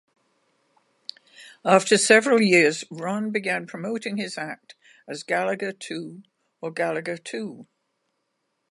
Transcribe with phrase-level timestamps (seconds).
[1.63, 4.73] After several years, Ron began promoting his act
[5.07, 6.23] as Gallagher Too
[6.59, 7.67] or Gallagher Two.